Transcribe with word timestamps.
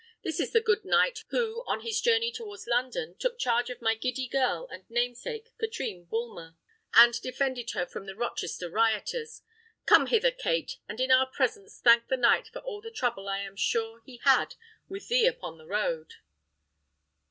This 0.23 0.39
is 0.39 0.51
the 0.51 0.61
good 0.61 0.83
knight 0.83 1.23
who, 1.29 1.63
on 1.67 1.81
his 1.81 2.01
journey 2.01 2.31
towards 2.31 2.65
London, 2.65 3.13
took 3.19 3.37
charge 3.37 3.69
of 3.69 3.83
my 3.83 3.93
giddy 3.93 4.27
girl 4.27 4.67
and 4.71 4.83
namesake, 4.89 5.51
Katrine 5.59 6.05
Bulmer, 6.05 6.55
and 6.95 7.21
defended 7.21 7.69
her 7.75 7.85
from 7.85 8.07
the 8.07 8.15
Rochester 8.15 8.67
rioters. 8.67 9.43
Come 9.85 10.07
hither, 10.07 10.31
Kate, 10.31 10.79
and 10.89 10.99
in 10.99 11.11
our 11.11 11.27
presence 11.29 11.79
thank 11.79 12.07
the 12.07 12.17
knight 12.17 12.47
for 12.47 12.61
all 12.63 12.81
the 12.81 12.89
trouble 12.89 13.29
I 13.29 13.41
am 13.41 13.55
sure 13.55 14.01
he 14.03 14.17
had 14.23 14.55
with 14.89 15.07
thee 15.07 15.27
upon 15.27 15.59
the 15.59 15.67
road." 15.67 16.11